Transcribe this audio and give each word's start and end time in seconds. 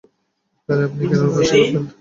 আরে, 0.69 0.81
আপনি 0.87 1.03
কেন 1.09 1.21
কষ্ট 1.29 1.51
করবেন? 1.53 1.83